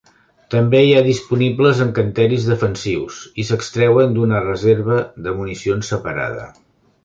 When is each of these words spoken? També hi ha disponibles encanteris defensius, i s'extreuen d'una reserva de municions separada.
També 0.51 0.79
hi 0.85 0.95
ha 0.99 1.03
disponibles 1.07 1.81
encanteris 1.85 2.47
defensius, 2.53 3.19
i 3.43 3.47
s'extreuen 3.53 4.19
d'una 4.19 4.43
reserva 4.49 5.01
de 5.29 5.39
municions 5.41 5.95
separada. 5.97 6.53